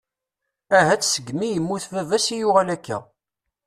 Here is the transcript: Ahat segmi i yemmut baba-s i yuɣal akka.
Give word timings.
Ahat 0.77 1.03
segmi 1.05 1.45
i 1.47 1.53
yemmut 1.53 1.85
baba-s 1.93 2.27
i 2.33 2.37
yuɣal 2.39 2.69
akka. 2.75 2.97